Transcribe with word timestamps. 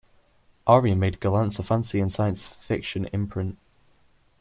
Orion 0.67 0.97
made 0.99 1.19
Gollancz 1.19 1.59
a 1.59 1.63
fantasy 1.63 1.99
and 1.99 2.11
science 2.11 2.47
fiction 2.47 3.05
imprint. 3.13 3.59